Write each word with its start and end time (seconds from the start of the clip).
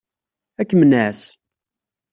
Ad 0.61 0.65
kem-nɛass. 0.69 1.21